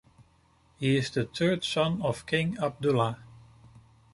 [0.79, 3.19] He is the third son of King Abdullah.